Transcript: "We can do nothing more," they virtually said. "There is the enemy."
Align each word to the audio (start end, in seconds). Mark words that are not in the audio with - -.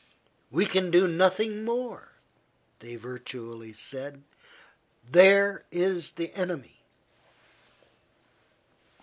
"We 0.49 0.65
can 0.65 0.89
do 0.89 1.07
nothing 1.07 1.63
more," 1.63 2.13
they 2.79 2.95
virtually 2.95 3.71
said. 3.71 4.23
"There 5.07 5.61
is 5.71 6.13
the 6.13 6.33
enemy." 6.33 6.77